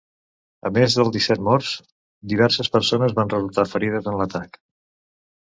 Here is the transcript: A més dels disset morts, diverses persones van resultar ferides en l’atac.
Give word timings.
A 0.69 0.69
més 0.77 0.95
dels 0.99 1.11
disset 1.15 1.43
morts, 1.47 1.73
diverses 2.33 2.73
persones 2.77 3.15
van 3.21 3.31
resultar 3.35 3.67
ferides 3.75 4.11
en 4.15 4.19
l’atac. 4.23 4.61